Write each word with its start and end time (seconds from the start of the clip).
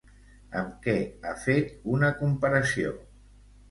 Amb 0.61 0.71
què 0.85 0.95
ha 1.27 1.35
fet 1.45 1.71
una 2.01 2.13
comparació? 2.25 3.01